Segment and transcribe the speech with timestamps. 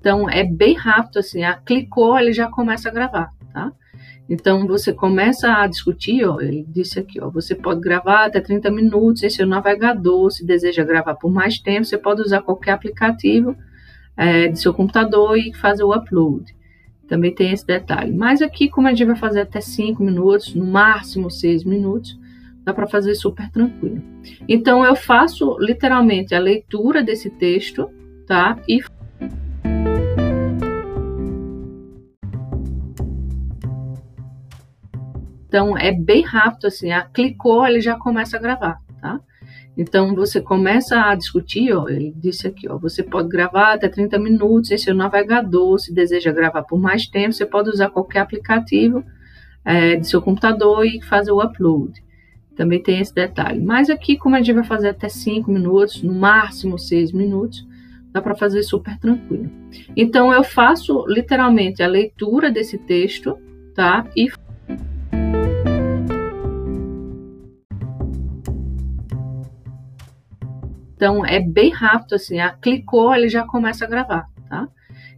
[0.00, 3.70] Então é bem rápido assim, a, clicou, ele já começa a gravar, tá?
[4.28, 8.70] Então você começa a discutir, ó, ele disse aqui, ó, você pode gravar até 30
[8.70, 13.54] minutos em seu navegador, se deseja gravar por mais tempo, você pode usar qualquer aplicativo
[14.16, 16.44] é, de seu computador e fazer o upload.
[17.08, 18.12] Também tem esse detalhe.
[18.12, 22.16] Mas aqui, como a gente vai fazer até 5 minutos, no máximo 6 minutos,
[22.62, 24.00] dá para fazer super tranquilo.
[24.48, 27.90] Então eu faço literalmente a leitura desse texto,
[28.26, 28.56] tá?
[28.68, 28.80] E
[35.50, 39.20] Então é bem rápido assim, a, clicou, ele já começa a gravar, tá?
[39.76, 44.16] Então você começa a discutir, ó, ele disse aqui, ó, você pode gravar até 30
[44.20, 49.02] minutos em seu navegador, se deseja gravar por mais tempo, você pode usar qualquer aplicativo
[49.64, 52.00] é, de seu computador e fazer o upload.
[52.54, 53.60] Também tem esse detalhe.
[53.60, 57.66] Mas aqui, como a gente vai fazer até 5 minutos, no máximo 6 minutos,
[58.12, 59.50] dá para fazer super tranquilo.
[59.96, 63.36] Então eu faço literalmente a leitura desse texto,
[63.74, 64.06] tá?
[64.16, 64.30] E
[71.00, 74.68] Então é bem rápido assim, a, clicou, ele já começa a gravar, tá?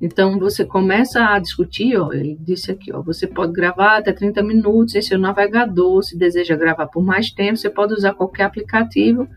[0.00, 4.42] Então você começa a discutir, ó, ele disse aqui, ó, você pode gravar até 30
[4.42, 9.28] minutos em seu navegador, se deseja gravar por mais tempo, você pode usar qualquer aplicativo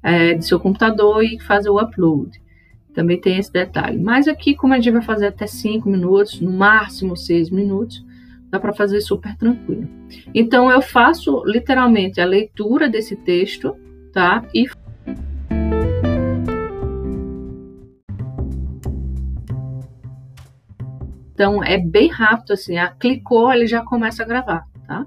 [0.00, 2.40] é, de seu computador e fazer o upload.
[2.94, 3.98] Também tem esse detalhe.
[3.98, 8.04] Mas aqui, como a gente vai fazer até 5 minutos, no máximo 6 minutos,
[8.48, 9.88] dá para fazer super tranquilo.
[10.32, 13.76] Então eu faço literalmente a leitura desse texto,
[14.12, 14.44] tá?
[14.54, 14.68] E
[21.40, 25.06] Então é bem rápido assim, a, clicou, ele já começa a gravar, tá?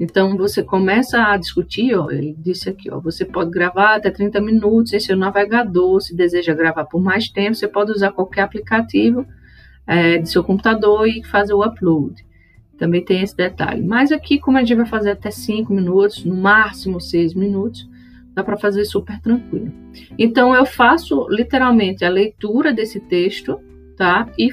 [0.00, 4.40] Então você começa a discutir, ó, ele disse aqui, ó, você pode gravar até 30
[4.40, 9.26] minutos em seu navegador, se deseja gravar por mais tempo, você pode usar qualquer aplicativo
[9.86, 12.24] é, de seu computador e fazer o upload.
[12.78, 13.82] Também tem esse detalhe.
[13.82, 17.86] Mas aqui, como a gente vai fazer até 5 minutos, no máximo 6 minutos,
[18.32, 19.70] dá para fazer super tranquilo.
[20.18, 23.60] Então eu faço literalmente a leitura desse texto,
[23.94, 24.26] tá?
[24.38, 24.50] E